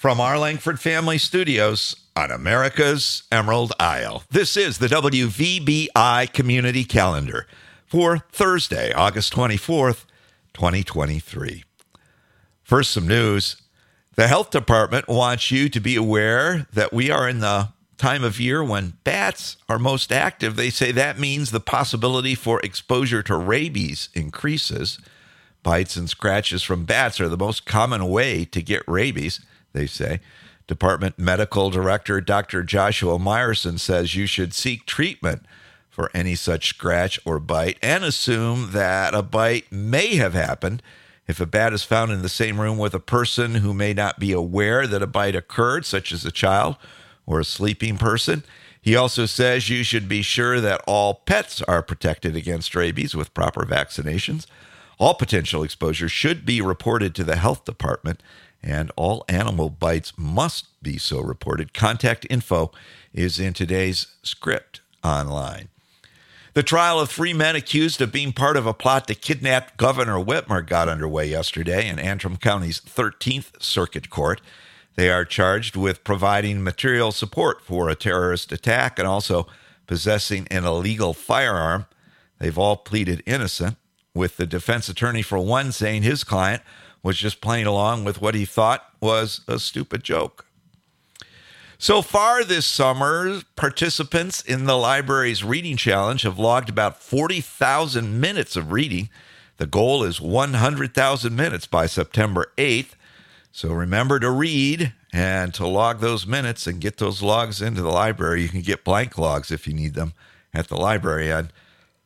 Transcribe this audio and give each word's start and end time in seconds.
From 0.00 0.18
our 0.18 0.38
Langford 0.38 0.80
Family 0.80 1.18
Studios 1.18 1.94
on 2.16 2.30
America's 2.30 3.24
Emerald 3.30 3.74
Isle, 3.78 4.22
this 4.30 4.56
is 4.56 4.78
the 4.78 4.86
WVBI 4.86 6.32
Community 6.32 6.84
Calendar 6.84 7.46
for 7.84 8.20
Thursday, 8.32 8.94
August 8.94 9.30
24th, 9.34 10.06
2023. 10.54 11.64
First, 12.62 12.92
some 12.92 13.06
news. 13.06 13.60
The 14.14 14.26
health 14.26 14.48
department 14.48 15.06
wants 15.06 15.50
you 15.50 15.68
to 15.68 15.80
be 15.80 15.96
aware 15.96 16.66
that 16.72 16.94
we 16.94 17.10
are 17.10 17.28
in 17.28 17.40
the 17.40 17.68
time 17.98 18.24
of 18.24 18.40
year 18.40 18.64
when 18.64 18.94
bats 19.04 19.58
are 19.68 19.78
most 19.78 20.10
active. 20.10 20.56
They 20.56 20.70
say 20.70 20.92
that 20.92 21.18
means 21.18 21.50
the 21.50 21.60
possibility 21.60 22.34
for 22.34 22.58
exposure 22.60 23.22
to 23.24 23.36
rabies 23.36 24.08
increases. 24.14 24.98
Bites 25.62 25.96
and 25.96 26.08
scratches 26.08 26.62
from 26.62 26.86
bats 26.86 27.20
are 27.20 27.28
the 27.28 27.36
most 27.36 27.66
common 27.66 28.06
way 28.06 28.46
to 28.46 28.62
get 28.62 28.82
rabies, 28.88 29.40
they 29.72 29.86
say. 29.86 30.20
Department 30.66 31.18
Medical 31.18 31.70
Director 31.70 32.20
Dr. 32.20 32.62
Joshua 32.62 33.18
Meyerson 33.18 33.78
says 33.78 34.14
you 34.14 34.26
should 34.26 34.54
seek 34.54 34.86
treatment 34.86 35.44
for 35.88 36.10
any 36.14 36.34
such 36.34 36.68
scratch 36.68 37.18
or 37.24 37.40
bite 37.40 37.76
and 37.82 38.04
assume 38.04 38.70
that 38.72 39.12
a 39.12 39.22
bite 39.22 39.70
may 39.72 40.14
have 40.14 40.34
happened. 40.34 40.82
If 41.26 41.40
a 41.40 41.46
bat 41.46 41.72
is 41.72 41.82
found 41.82 42.12
in 42.12 42.22
the 42.22 42.28
same 42.28 42.60
room 42.60 42.78
with 42.78 42.94
a 42.94 43.00
person 43.00 43.56
who 43.56 43.74
may 43.74 43.92
not 43.92 44.18
be 44.18 44.32
aware 44.32 44.86
that 44.86 45.02
a 45.02 45.06
bite 45.06 45.36
occurred, 45.36 45.84
such 45.84 46.12
as 46.12 46.24
a 46.24 46.32
child 46.32 46.76
or 47.26 47.40
a 47.40 47.44
sleeping 47.44 47.98
person, 47.98 48.44
he 48.80 48.96
also 48.96 49.26
says 49.26 49.68
you 49.68 49.82
should 49.82 50.08
be 50.08 50.22
sure 50.22 50.60
that 50.60 50.82
all 50.86 51.14
pets 51.26 51.60
are 51.62 51.82
protected 51.82 52.34
against 52.34 52.74
rabies 52.74 53.14
with 53.14 53.34
proper 53.34 53.64
vaccinations. 53.66 54.46
All 54.98 55.14
potential 55.14 55.62
exposure 55.62 56.08
should 56.08 56.46
be 56.46 56.60
reported 56.60 57.14
to 57.14 57.24
the 57.24 57.36
health 57.36 57.64
department, 57.64 58.22
and 58.62 58.90
all 58.96 59.24
animal 59.28 59.70
bites 59.70 60.12
must 60.16 60.66
be 60.82 60.98
so 60.98 61.20
reported. 61.20 61.72
Contact 61.74 62.26
info 62.28 62.70
is 63.12 63.38
in 63.38 63.52
today's 63.52 64.08
script 64.22 64.80
online. 65.02 65.68
The 66.52 66.62
trial 66.64 66.98
of 66.98 67.10
three 67.10 67.32
men 67.32 67.54
accused 67.54 68.00
of 68.00 68.10
being 68.10 68.32
part 68.32 68.56
of 68.56 68.66
a 68.66 68.74
plot 68.74 69.06
to 69.06 69.14
kidnap 69.14 69.76
Governor 69.76 70.18
Whitmer 70.18 70.66
got 70.66 70.88
underway 70.88 71.28
yesterday 71.28 71.88
in 71.88 71.98
Antrim 71.98 72.36
County's 72.36 72.80
13th 72.80 73.62
Circuit 73.62 74.10
Court. 74.10 74.40
They 74.96 75.10
are 75.10 75.24
charged 75.24 75.76
with 75.76 76.02
providing 76.02 76.64
material 76.64 77.12
support 77.12 77.62
for 77.62 77.88
a 77.88 77.94
terrorist 77.94 78.50
attack 78.50 78.98
and 78.98 79.06
also 79.06 79.46
possessing 79.86 80.48
an 80.50 80.64
illegal 80.64 81.14
firearm. 81.14 81.86
They've 82.38 82.58
all 82.58 82.76
pleaded 82.76 83.22
innocent 83.26 83.76
with 84.12 84.36
the 84.36 84.46
defense 84.46 84.88
attorney 84.88 85.22
for 85.22 85.38
one 85.38 85.70
saying 85.70 86.02
his 86.02 86.24
client 86.24 86.62
was 87.02 87.16
just 87.16 87.40
playing 87.40 87.66
along 87.66 88.04
with 88.04 88.20
what 88.20 88.34
he 88.34 88.44
thought 88.44 88.84
was 89.00 89.40
a 89.48 89.58
stupid 89.58 90.04
joke. 90.04 90.46
So 91.78 92.02
far 92.02 92.44
this 92.44 92.66
summer, 92.66 93.40
participants 93.56 94.42
in 94.42 94.66
the 94.66 94.76
library's 94.76 95.42
reading 95.42 95.78
challenge 95.78 96.22
have 96.22 96.38
logged 96.38 96.68
about 96.68 97.02
40,000 97.02 98.20
minutes 98.20 98.54
of 98.54 98.70
reading. 98.70 99.08
The 99.56 99.66
goal 99.66 100.04
is 100.04 100.20
100,000 100.20 101.34
minutes 101.34 101.66
by 101.66 101.86
September 101.86 102.52
8th. 102.58 102.90
So 103.50 103.72
remember 103.72 104.20
to 104.20 104.30
read 104.30 104.92
and 105.10 105.54
to 105.54 105.66
log 105.66 106.00
those 106.00 106.26
minutes 106.26 106.66
and 106.66 106.82
get 106.82 106.98
those 106.98 107.22
logs 107.22 107.62
into 107.62 107.80
the 107.80 107.88
library. 107.88 108.42
You 108.42 108.50
can 108.50 108.60
get 108.60 108.84
blank 108.84 109.16
logs 109.16 109.50
if 109.50 109.66
you 109.66 109.72
need 109.72 109.94
them 109.94 110.12
at 110.52 110.68
the 110.68 110.76
library. 110.76 111.30
And 111.30 111.50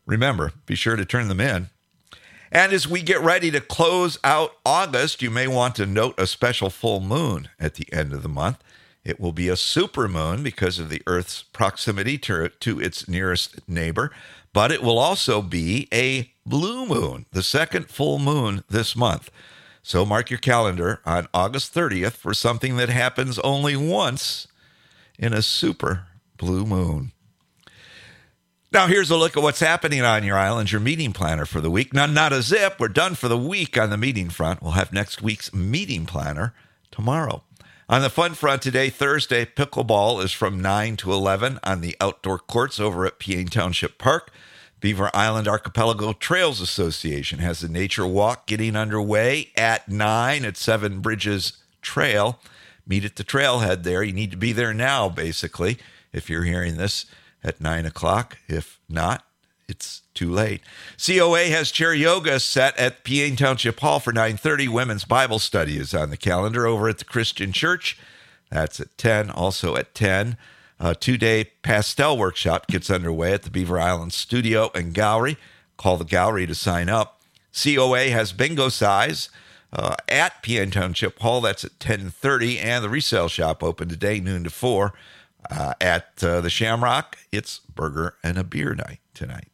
remember, 0.06 0.53
be 0.67 0.77
sure 0.77 0.95
to 0.95 1.05
turn 1.05 1.27
them 1.27 1.41
in 1.41 1.70
and 2.55 2.73
as 2.73 2.87
we 2.87 3.03
get 3.03 3.21
ready 3.21 3.51
to 3.51 3.61
close 3.61 4.17
out 4.23 4.53
August, 4.65 5.21
you 5.21 5.29
may 5.29 5.49
want 5.49 5.75
to 5.75 5.87
note 5.87 6.15
a 6.17 6.27
special 6.29 6.71
full 6.71 7.01
moon 7.01 7.49
at 7.59 7.75
the 7.75 7.93
end 7.93 8.13
of 8.13 8.23
the 8.23 8.29
month. 8.29 8.63
It 9.05 9.19
will 9.19 9.33
be 9.33 9.49
a 9.49 9.55
supermoon 9.55 10.45
because 10.45 10.79
of 10.79 10.89
the 10.89 11.03
Earth's 11.05 11.43
proximity 11.43 12.17
to, 12.19 12.49
to 12.49 12.81
its 12.81 13.09
nearest 13.09 13.69
neighbor, 13.69 14.13
but 14.53 14.71
it 14.71 14.85
will 14.85 15.01
also 15.01 15.43
be 15.43 15.89
a 15.93 16.31
blue 16.47 16.87
moon, 16.87 17.27
the 17.33 17.43
second 17.43 17.91
full 17.91 18.20
moon 18.20 18.63
this 18.70 18.95
month. 18.95 19.33
So 19.83 20.07
mark 20.07 20.31
your 20.31 20.39
calendar 20.39 21.01
on 21.05 21.27
August 21.35 21.75
30th 21.75 22.13
for 22.13 22.33
something 22.33 22.77
that 22.77 22.89
happens 22.89 23.41
only 23.41 23.77
once 23.77 24.47
in 25.19 25.35
a 25.35 25.43
super 25.43 26.07
blue 26.37 26.64
moon. 26.64 27.11
Now, 28.74 28.89
here's 28.89 29.12
a 29.12 29.17
look 29.17 29.36
at 29.36 29.42
what's 29.45 29.61
happening 29.61 30.02
on 30.02 30.24
your 30.24 30.36
island, 30.36 30.73
your 30.73 30.80
meeting 30.80 31.12
planner 31.12 31.46
for 31.46 31.61
the 31.61 31.70
week. 31.70 31.95
Now, 31.95 32.07
not 32.07 32.33
a 32.33 32.42
zip. 32.42 32.80
We're 32.80 32.89
done 32.89 33.14
for 33.14 33.29
the 33.29 33.39
week 33.39 33.79
on 33.79 33.90
the 33.90 33.96
meeting 33.96 34.30
front. 34.30 34.61
We'll 34.61 34.73
have 34.73 34.92
next 34.92 35.23
week's 35.23 35.55
meeting 35.55 36.07
planner 36.07 36.55
tomorrow. 36.90 37.45
On 37.89 38.02
the 38.02 38.11
fun 38.11 38.34
front 38.34 38.63
today, 38.63 38.90
Thursday, 38.90 39.45
pickleball 39.45 40.24
is 40.24 40.33
from 40.33 40.61
9 40.61 40.96
to 40.96 41.13
11 41.13 41.61
on 41.63 41.83
the 41.83 41.95
outdoor 42.01 42.40
courts 42.40 42.80
over 42.80 43.07
at 43.07 43.20
Peaine 43.20 43.46
Township 43.46 43.96
Park. 43.96 44.33
Beaver 44.80 45.08
Island 45.14 45.46
Archipelago 45.46 46.13
Trails 46.13 46.61
Association 46.61 47.39
has 47.39 47.63
a 47.63 47.70
nature 47.70 48.08
walk 48.08 48.48
getting 48.48 48.74
underway 48.74 49.52
at 49.57 49.89
9 49.89 50.45
at 50.45 50.57
Seven 50.57 50.98
Bridges 50.98 51.63
Trail. 51.80 52.40
Meet 52.89 53.05
at 53.05 53.14
the 53.14 53.23
trailhead 53.23 53.84
there. 53.84 54.02
You 54.02 54.13
need 54.13 54.33
to 54.33 54.36
be 54.36 54.51
there 54.51 54.74
now, 54.74 55.08
basically, 55.08 55.79
if 56.13 56.29
you're 56.29 56.42
hearing 56.42 56.77
this 56.77 57.07
at 57.45 57.61
9 57.61 57.87
o'clock. 57.87 58.39
If 58.49 58.81
not, 58.89 59.25
it's 59.69 60.03
too 60.15 60.31
late. 60.31 60.63
COA 61.05 61.45
has 61.47 61.71
chair 61.71 61.95
yoga 61.95 62.41
set 62.41 62.77
at 62.79 63.05
Peaine 63.05 63.37
Township 63.37 63.81
Hall 63.81 64.01
for 64.01 64.13
9:30. 64.13 64.69
Women's 64.69 65.05
Bible 65.05 65.39
study 65.39 65.77
is 65.77 65.95
on 65.95 66.11
the 66.11 66.17
calendar 66.17 66.67
over 66.67 66.89
at 66.89 66.99
the 66.99 67.05
Christian 67.05 67.53
Church. 67.53 67.99
That's 68.51 68.81
at 68.81 68.97
10. 68.99 69.31
Also 69.31 69.77
at 69.77 69.95
10, 69.95 70.37
a 70.79 70.95
two-day 70.95 71.45
pastel 71.63 72.17
workshop 72.17 72.67
gets 72.67 72.91
underway 72.91 73.33
at 73.33 73.43
the 73.43 73.51
Beaver 73.51 73.81
Island 73.81 74.13
Studio 74.13 74.71
and 74.75 74.93
Gallery. 74.93 75.37
Call 75.77 75.97
the 75.97 76.05
gallery 76.05 76.47
to 76.47 76.55
sign 76.55 76.89
up. 76.89 77.21
COA 77.53 78.11
has 78.11 78.33
bingo 78.33 78.69
size 78.69 79.29
uh, 79.73 79.97
at 80.09 80.43
Peaine 80.43 80.71
Township 80.71 81.19
Hall. 81.21 81.41
That's 81.41 81.65
at 81.65 81.79
10:30, 81.79 82.63
and 82.63 82.85
the 82.85 82.89
resale 82.89 83.29
shop 83.29 83.63
open 83.63 83.89
today, 83.89 84.21
noon 84.21 84.45
to 84.45 84.51
four. 84.51 84.93
Uh, 85.51 85.75
at 85.81 86.25
uh, 86.25 86.41
the 86.41 86.51
Shamrock, 86.51 87.19
it's 87.31 87.59
burger 87.59 88.17
and 88.23 88.39
a 88.39 88.45
beer 88.45 88.75
night 88.75 89.01
tonight. 89.13 89.49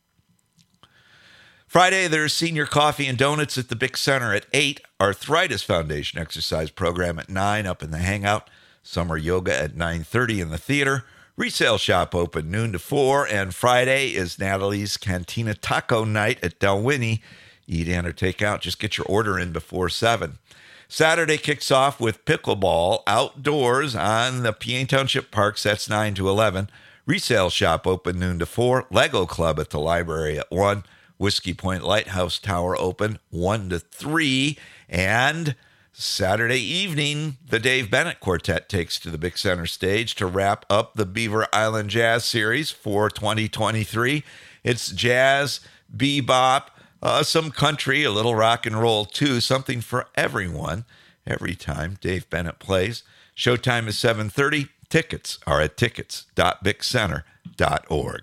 Friday, 1.71 2.09
there's 2.09 2.33
senior 2.33 2.67
coffee 2.67 3.07
and 3.07 3.17
donuts 3.17 3.57
at 3.57 3.69
the 3.69 3.77
Bick 3.77 3.97
Center 3.97 4.35
at 4.35 4.45
8, 4.53 4.81
Arthritis 5.01 5.63
Foundation 5.63 6.19
exercise 6.19 6.69
program 6.69 7.21
at 7.21 7.29
9 7.29 7.65
up 7.65 7.81
in 7.81 7.93
the 7.93 7.99
Hangout, 7.99 8.51
summer 8.83 9.17
yoga 9.17 9.57
at 9.57 9.77
9.30 9.77 10.43
in 10.43 10.51
the 10.51 10.59
theater, 10.59 11.05
resale 11.37 11.79
shop 11.79 12.13
open 12.13 12.51
noon 12.51 12.73
to 12.73 12.81
4, 12.81 13.29
and 13.29 13.55
Friday 13.55 14.09
is 14.09 14.37
Natalie's 14.37 14.97
Cantina 14.97 15.55
Taco 15.55 16.05
Night 16.05 16.43
at 16.43 16.59
Dalwhinnie. 16.59 17.21
Eat 17.69 17.87
in 17.87 18.05
or 18.05 18.13
take 18.13 18.43
out, 18.43 18.63
just 18.63 18.81
get 18.81 18.99
your 18.99 19.07
order 19.07 19.39
in 19.39 19.53
before 19.53 19.89
7. 19.89 20.40
Saturday 20.93 21.39
kicks 21.39 21.71
off 21.71 22.01
with 22.01 22.25
pickleball 22.25 23.05
outdoors 23.07 23.95
on 23.95 24.43
the 24.43 24.53
Peaine 24.53 24.89
Township 24.89 25.31
Parks. 25.31 25.63
That's 25.63 25.89
9 25.89 26.15
to 26.17 26.29
11. 26.29 26.69
Resale 27.07 27.49
shop 27.49 27.87
open 27.87 28.19
noon 28.19 28.41
to 28.41 28.47
4. 28.47 28.89
Lego 28.91 29.25
Club 29.25 29.61
at 29.61 29.71
the 29.71 29.79
library 29.79 30.37
at 30.37 30.51
1. 30.51 30.83
Whiskey 31.17 31.55
Point 31.55 31.85
Lighthouse 31.85 32.41
Tower 32.41 32.77
open 32.77 33.21
1 33.31 33.71
to 33.71 33.79
3. 33.79 34.59
And 34.89 35.55
Saturday 35.93 36.61
evening, 36.61 37.37
the 37.49 37.61
Dave 37.61 37.89
Bennett 37.89 38.19
Quartet 38.19 38.69
takes 38.69 38.99
to 38.99 39.11
the 39.11 39.19
Bick 39.19 39.39
Center 39.39 39.67
stage 39.67 40.17
to 40.17 40.27
wrap 40.27 40.67
up 40.69 40.95
the 40.95 41.07
Beaver 41.07 41.47
Island 41.53 41.91
Jazz 41.91 42.25
Series 42.25 42.73
for 42.73 43.09
2023. 43.09 44.25
It's 44.65 44.91
jazz, 44.91 45.61
bebop, 45.97 46.65
uh, 47.03 47.23
some 47.23 47.51
country, 47.51 48.05
a 48.05 48.11
little 48.11 48.35
rock 48.35 48.67
and 48.67 48.81
roll 48.81 49.05
too, 49.05 49.41
something 49.41 49.81
for 49.81 50.07
everyone. 50.15 50.85
Every 51.27 51.55
time 51.55 51.99
Dave 52.01 52.31
Bennett 52.31 52.59
plays, 52.59 53.03
showtime 53.37 53.89
is 53.89 53.97
7:30. 53.97 54.69
Tickets 54.89 55.39
are 55.47 55.61
at 55.61 55.77
tickets.bickcenter.org. 55.77 58.23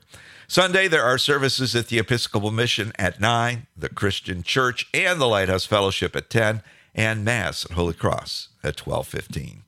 Sunday 0.50 0.88
there 0.88 1.04
are 1.04 1.18
services 1.18 1.75
at 1.75 1.88
the 1.88 2.00
Episcopal 2.00 2.51
Mission 2.51 2.94
at 2.98 3.19
9, 3.19 3.68
the 3.75 3.90
Christian 3.90 4.44
Church 4.44 4.88
and 4.94 5.19
the 5.19 5.28
Lighthouse 5.28 5.66
Fellowship 5.66 6.16
at 6.16 6.30
10, 6.30 6.63
and 6.96 7.25
Mass 7.25 7.66
at 7.66 7.72
Holy 7.72 7.94
Cross 7.94 8.48
at 8.63 8.78
12:15. 8.78 9.63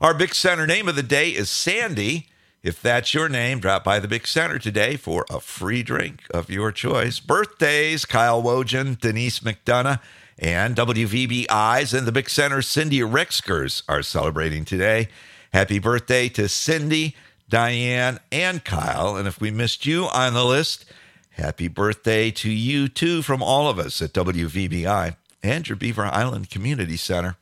Our 0.00 0.14
Bick 0.14 0.34
Center 0.34 0.66
name 0.66 0.88
of 0.88 0.96
the 0.96 1.02
day 1.02 1.30
is 1.30 1.50
Sandy. 1.50 2.28
If 2.66 2.82
that's 2.82 3.14
your 3.14 3.28
name, 3.28 3.60
drop 3.60 3.84
by 3.84 4.00
the 4.00 4.08
Bick 4.08 4.26
Center 4.26 4.58
today 4.58 4.96
for 4.96 5.24
a 5.30 5.38
free 5.38 5.84
drink 5.84 6.24
of 6.34 6.50
your 6.50 6.72
choice. 6.72 7.20
Birthdays 7.20 8.04
Kyle 8.04 8.42
Wojan, 8.42 8.98
Denise 8.98 9.38
McDonough, 9.38 10.00
and 10.36 10.74
WVBI's 10.74 11.94
and 11.94 12.08
the 12.08 12.10
Bick 12.10 12.28
Center 12.28 12.60
Cindy 12.62 13.02
Ricksgers 13.02 13.84
are 13.88 14.02
celebrating 14.02 14.64
today. 14.64 15.06
Happy 15.52 15.78
birthday 15.78 16.28
to 16.30 16.48
Cindy, 16.48 17.14
Diane, 17.48 18.18
and 18.32 18.64
Kyle. 18.64 19.14
And 19.14 19.28
if 19.28 19.40
we 19.40 19.52
missed 19.52 19.86
you 19.86 20.06
on 20.06 20.34
the 20.34 20.44
list, 20.44 20.86
happy 21.34 21.68
birthday 21.68 22.32
to 22.32 22.50
you 22.50 22.88
too 22.88 23.22
from 23.22 23.44
all 23.44 23.68
of 23.68 23.78
us 23.78 24.02
at 24.02 24.12
WVBI 24.12 25.14
and 25.40 25.68
your 25.68 25.76
Beaver 25.76 26.06
Island 26.06 26.50
Community 26.50 26.96
Center. 26.96 27.36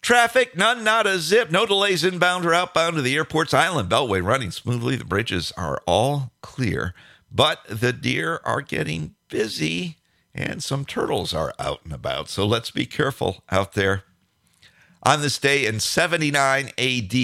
Traffic, 0.00 0.56
none, 0.56 0.84
not 0.84 1.06
a 1.06 1.18
zip. 1.18 1.50
No 1.50 1.66
delays 1.66 2.04
inbound 2.04 2.46
or 2.46 2.54
outbound 2.54 2.96
to 2.96 3.02
the 3.02 3.16
airport's 3.16 3.52
island 3.52 3.90
beltway 3.90 4.22
running 4.22 4.50
smoothly. 4.50 4.96
The 4.96 5.04
bridges 5.04 5.52
are 5.56 5.82
all 5.86 6.32
clear, 6.40 6.94
but 7.30 7.60
the 7.68 7.92
deer 7.92 8.40
are 8.44 8.62
getting 8.62 9.14
busy 9.28 9.96
and 10.34 10.62
some 10.62 10.84
turtles 10.84 11.34
are 11.34 11.52
out 11.58 11.80
and 11.84 11.92
about. 11.92 12.28
So 12.28 12.46
let's 12.46 12.70
be 12.70 12.86
careful 12.86 13.42
out 13.50 13.72
there. 13.72 14.04
On 15.02 15.20
this 15.20 15.38
day 15.38 15.66
in 15.66 15.80
79 15.80 16.70
AD, 16.78 17.14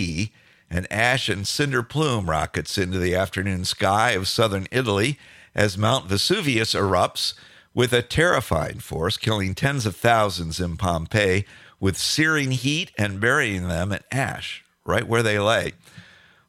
an 0.70 0.86
ash 0.90 1.28
and 1.28 1.46
cinder 1.46 1.82
plume 1.82 2.28
rockets 2.28 2.76
into 2.76 2.98
the 2.98 3.14
afternoon 3.14 3.64
sky 3.64 4.12
of 4.12 4.26
southern 4.26 4.66
Italy 4.72 5.18
as 5.54 5.78
Mount 5.78 6.06
Vesuvius 6.06 6.74
erupts 6.74 7.34
with 7.72 7.92
a 7.92 8.02
terrifying 8.02 8.78
force, 8.78 9.16
killing 9.16 9.54
tens 9.54 9.86
of 9.86 9.96
thousands 9.96 10.58
in 10.60 10.76
Pompeii 10.76 11.44
with 11.84 11.98
searing 11.98 12.50
heat 12.50 12.90
and 12.96 13.20
burying 13.20 13.68
them 13.68 13.92
in 13.92 14.00
ash 14.10 14.64
right 14.86 15.06
where 15.06 15.22
they 15.22 15.38
lay. 15.38 15.70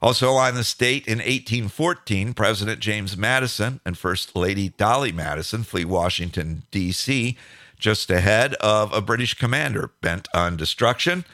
Also 0.02 0.32
on 0.36 0.56
the 0.56 0.64
state 0.64 1.06
in 1.10 1.18
1814, 1.18 2.34
President 2.34 2.80
James 2.80 3.18
Madison 3.18 3.82
and 3.86 3.98
First 3.98 4.34
Lady 4.34 4.70
Dolley 4.70 5.12
Madison 5.12 5.64
flee 5.64 5.84
Washington, 5.84 6.64
D.C., 6.72 7.36
just 7.78 8.10
ahead 8.10 8.54
of 8.62 8.94
a 8.94 9.02
British 9.02 9.34
commander 9.34 9.92
bent 10.00 10.30
on 10.34 10.56
destruction. 10.56 11.26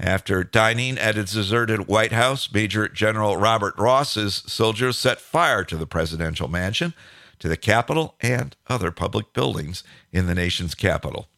After 0.00 0.42
dining 0.42 0.96
at 0.96 1.18
its 1.18 1.34
deserted 1.34 1.86
White 1.86 2.12
House, 2.12 2.50
Major 2.50 2.88
General 2.88 3.36
Robert 3.36 3.74
Ross's 3.76 4.42
soldiers 4.46 4.96
set 4.96 5.20
fire 5.20 5.64
to 5.64 5.76
the 5.76 5.86
presidential 5.86 6.48
mansion, 6.48 6.94
to 7.40 7.48
the 7.50 7.58
Capitol, 7.58 8.14
and 8.22 8.56
other 8.68 8.90
public 8.90 9.34
buildings 9.34 9.84
in 10.12 10.28
the 10.28 10.34
nation's 10.34 10.74
capital. 10.74 11.28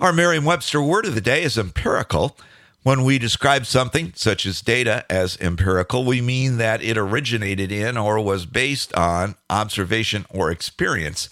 Our 0.00 0.12
Merriam 0.12 0.44
Webster 0.44 0.82
word 0.82 1.06
of 1.06 1.14
the 1.14 1.20
day 1.20 1.44
is 1.44 1.56
empirical. 1.56 2.36
When 2.82 3.04
we 3.04 3.16
describe 3.16 3.64
something, 3.64 4.12
such 4.16 4.44
as 4.44 4.60
data, 4.60 5.06
as 5.08 5.38
empirical, 5.40 6.04
we 6.04 6.20
mean 6.20 6.56
that 6.56 6.82
it 6.82 6.98
originated 6.98 7.70
in 7.70 7.96
or 7.96 8.18
was 8.18 8.44
based 8.44 8.92
on 8.94 9.36
observation 9.48 10.26
or 10.30 10.50
experience. 10.50 11.28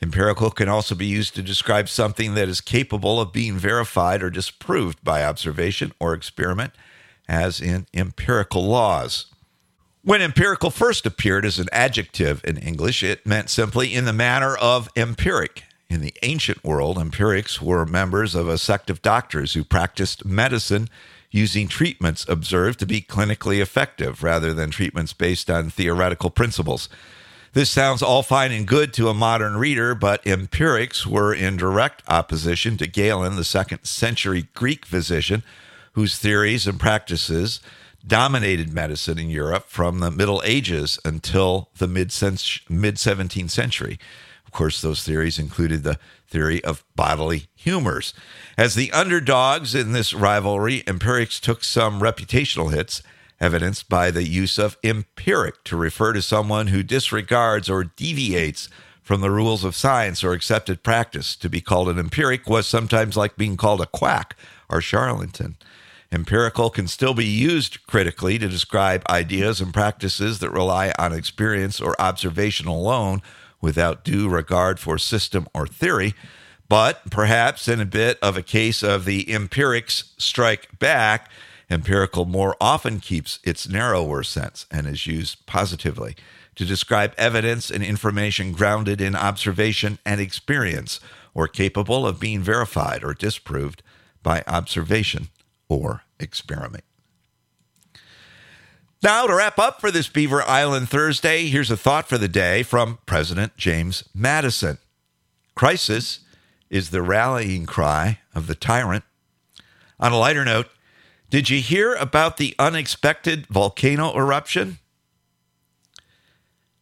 Empirical 0.00 0.52
can 0.52 0.68
also 0.68 0.94
be 0.94 1.06
used 1.06 1.34
to 1.34 1.42
describe 1.42 1.88
something 1.88 2.34
that 2.34 2.48
is 2.48 2.60
capable 2.60 3.20
of 3.20 3.32
being 3.32 3.56
verified 3.56 4.22
or 4.22 4.30
disproved 4.30 5.02
by 5.02 5.24
observation 5.24 5.92
or 5.98 6.14
experiment, 6.14 6.72
as 7.28 7.60
in 7.60 7.88
empirical 7.92 8.64
laws. 8.64 9.26
When 10.02 10.22
empirical 10.22 10.70
first 10.70 11.04
appeared 11.04 11.44
as 11.44 11.58
an 11.58 11.68
adjective 11.72 12.42
in 12.44 12.58
English, 12.58 13.02
it 13.02 13.26
meant 13.26 13.50
simply 13.50 13.92
in 13.92 14.04
the 14.04 14.12
manner 14.12 14.54
of 14.54 14.88
empiric, 14.94 15.64
in 15.94 16.00
the 16.00 16.14
ancient 16.22 16.62
world, 16.64 16.98
empirics 16.98 17.62
were 17.62 17.86
members 17.86 18.34
of 18.34 18.48
a 18.48 18.58
sect 18.58 18.90
of 18.90 19.00
doctors 19.00 19.54
who 19.54 19.64
practiced 19.64 20.24
medicine 20.24 20.88
using 21.30 21.68
treatments 21.68 22.26
observed 22.28 22.78
to 22.80 22.86
be 22.86 23.00
clinically 23.00 23.60
effective 23.60 24.22
rather 24.22 24.52
than 24.52 24.70
treatments 24.70 25.12
based 25.12 25.48
on 25.48 25.70
theoretical 25.70 26.30
principles. 26.30 26.88
This 27.52 27.70
sounds 27.70 28.02
all 28.02 28.22
fine 28.22 28.50
and 28.50 28.66
good 28.66 28.92
to 28.94 29.08
a 29.08 29.14
modern 29.14 29.56
reader, 29.56 29.94
but 29.94 30.26
empirics 30.26 31.06
were 31.06 31.32
in 31.32 31.56
direct 31.56 32.02
opposition 32.08 32.76
to 32.78 32.86
Galen, 32.86 33.36
the 33.36 33.44
second 33.44 33.84
century 33.84 34.48
Greek 34.54 34.84
physician, 34.84 35.44
whose 35.92 36.18
theories 36.18 36.66
and 36.66 36.80
practices 36.80 37.60
dominated 38.06 38.72
medicine 38.72 39.18
in 39.18 39.30
Europe 39.30 39.66
from 39.68 40.00
the 40.00 40.10
Middle 40.10 40.42
Ages 40.44 40.98
until 41.04 41.68
the 41.78 41.88
mid 41.88 42.08
17th 42.08 43.50
century 43.50 43.98
course, 44.54 44.80
those 44.80 45.02
theories 45.02 45.38
included 45.38 45.82
the 45.82 45.98
theory 46.26 46.64
of 46.64 46.84
bodily 46.96 47.48
humors. 47.54 48.14
As 48.56 48.74
the 48.74 48.90
underdogs 48.92 49.74
in 49.74 49.92
this 49.92 50.14
rivalry, 50.14 50.82
empirics 50.86 51.38
took 51.38 51.62
some 51.62 52.00
reputational 52.00 52.72
hits, 52.72 53.02
evidenced 53.40 53.88
by 53.90 54.10
the 54.10 54.24
use 54.24 54.58
of 54.58 54.78
empiric 54.82 55.62
to 55.64 55.76
refer 55.76 56.14
to 56.14 56.22
someone 56.22 56.68
who 56.68 56.82
disregards 56.82 57.68
or 57.68 57.84
deviates 57.84 58.70
from 59.02 59.20
the 59.20 59.30
rules 59.30 59.64
of 59.64 59.76
science 59.76 60.24
or 60.24 60.32
accepted 60.32 60.82
practice. 60.82 61.36
To 61.36 61.50
be 61.50 61.60
called 61.60 61.90
an 61.90 61.98
empiric 61.98 62.48
was 62.48 62.66
sometimes 62.66 63.16
like 63.16 63.36
being 63.36 63.58
called 63.58 63.82
a 63.82 63.86
quack 63.86 64.34
or 64.70 64.80
charlatan. 64.80 65.56
Empirical 66.10 66.70
can 66.70 66.86
still 66.86 67.12
be 67.12 67.26
used 67.26 67.86
critically 67.86 68.38
to 68.38 68.48
describe 68.48 69.04
ideas 69.10 69.60
and 69.60 69.74
practices 69.74 70.38
that 70.38 70.50
rely 70.50 70.92
on 70.98 71.12
experience 71.12 71.80
or 71.80 72.00
observation 72.00 72.66
alone 72.68 73.20
without 73.60 74.04
due 74.04 74.28
regard 74.28 74.78
for 74.78 74.98
system 74.98 75.46
or 75.54 75.66
theory, 75.66 76.14
but 76.68 77.10
perhaps 77.10 77.68
in 77.68 77.80
a 77.80 77.86
bit 77.86 78.18
of 78.20 78.36
a 78.36 78.42
case 78.42 78.82
of 78.82 79.04
the 79.04 79.30
empirics 79.32 80.12
strike 80.18 80.78
back, 80.78 81.30
empirical 81.70 82.24
more 82.24 82.56
often 82.60 83.00
keeps 83.00 83.38
its 83.44 83.68
narrower 83.68 84.22
sense 84.22 84.66
and 84.70 84.86
is 84.86 85.06
used 85.06 85.44
positively 85.46 86.14
to 86.54 86.64
describe 86.64 87.14
evidence 87.18 87.70
and 87.70 87.82
information 87.82 88.52
grounded 88.52 89.00
in 89.00 89.16
observation 89.16 89.98
and 90.04 90.20
experience 90.20 91.00
or 91.34 91.48
capable 91.48 92.06
of 92.06 92.20
being 92.20 92.40
verified 92.40 93.02
or 93.02 93.12
disproved 93.12 93.82
by 94.22 94.42
observation 94.46 95.28
or 95.68 96.02
experiment. 96.20 96.84
Now, 99.04 99.26
to 99.26 99.34
wrap 99.34 99.58
up 99.58 99.82
for 99.82 99.90
this 99.90 100.08
Beaver 100.08 100.42
Island 100.44 100.88
Thursday, 100.88 101.48
here's 101.48 101.70
a 101.70 101.76
thought 101.76 102.08
for 102.08 102.16
the 102.16 102.26
day 102.26 102.62
from 102.62 103.00
President 103.04 103.54
James 103.58 104.02
Madison 104.14 104.78
Crisis 105.54 106.20
is 106.70 106.88
the 106.88 107.02
rallying 107.02 107.66
cry 107.66 108.20
of 108.34 108.46
the 108.46 108.54
tyrant. 108.54 109.04
On 110.00 110.12
a 110.12 110.16
lighter 110.16 110.42
note, 110.42 110.68
did 111.28 111.50
you 111.50 111.60
hear 111.60 111.92
about 111.92 112.38
the 112.38 112.54
unexpected 112.58 113.46
volcano 113.48 114.16
eruption? 114.16 114.78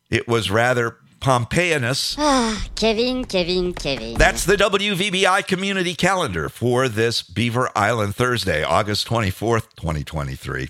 It 0.08 0.28
was 0.28 0.48
rather 0.48 0.98
Pompeianus. 1.20 2.16
Ah, 2.20 2.68
Kevin, 2.76 3.24
Kevin, 3.24 3.74
Kevin. 3.74 4.14
That's 4.14 4.44
the 4.44 4.54
WVBI 4.54 5.44
community 5.48 5.96
calendar 5.96 6.48
for 6.48 6.88
this 6.88 7.20
Beaver 7.20 7.70
Island 7.74 8.14
Thursday, 8.14 8.62
August 8.62 9.08
24th, 9.08 9.74
2023. 9.74 10.68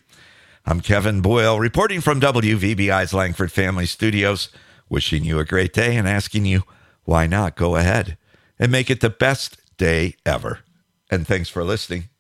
I'm 0.64 0.80
Kevin 0.80 1.22
Boyle, 1.22 1.58
reporting 1.58 2.00
from 2.00 2.20
WVBI's 2.20 3.12
Langford 3.12 3.50
Family 3.50 3.84
Studios, 3.84 4.48
wishing 4.88 5.24
you 5.24 5.40
a 5.40 5.44
great 5.44 5.72
day 5.72 5.96
and 5.96 6.06
asking 6.06 6.44
you, 6.44 6.62
why 7.02 7.26
not 7.26 7.56
go 7.56 7.74
ahead 7.74 8.16
and 8.60 8.70
make 8.70 8.88
it 8.88 9.00
the 9.00 9.10
best 9.10 9.58
day 9.76 10.14
ever? 10.24 10.60
And 11.10 11.26
thanks 11.26 11.48
for 11.48 11.64
listening. 11.64 12.10